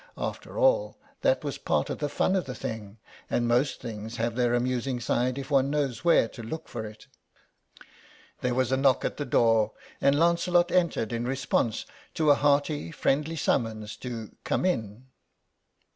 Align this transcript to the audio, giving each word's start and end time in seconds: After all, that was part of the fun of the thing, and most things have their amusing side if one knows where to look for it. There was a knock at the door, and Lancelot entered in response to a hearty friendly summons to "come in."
After 0.17 0.57
all, 0.57 0.97
that 1.21 1.43
was 1.43 1.59
part 1.59 1.91
of 1.91 1.99
the 1.99 2.09
fun 2.09 2.35
of 2.35 2.45
the 2.45 2.55
thing, 2.55 2.97
and 3.29 3.47
most 3.47 3.79
things 3.79 4.15
have 4.15 4.35
their 4.35 4.55
amusing 4.55 4.99
side 4.99 5.37
if 5.37 5.51
one 5.51 5.69
knows 5.69 6.03
where 6.03 6.27
to 6.29 6.41
look 6.41 6.67
for 6.67 6.87
it. 6.87 7.05
There 8.39 8.55
was 8.55 8.71
a 8.71 8.77
knock 8.77 9.05
at 9.05 9.17
the 9.17 9.25
door, 9.25 9.73
and 10.01 10.17
Lancelot 10.17 10.71
entered 10.71 11.13
in 11.13 11.25
response 11.25 11.85
to 12.15 12.31
a 12.31 12.35
hearty 12.35 12.89
friendly 12.89 13.35
summons 13.35 13.95
to 13.97 14.35
"come 14.43 14.65
in." 14.65 15.05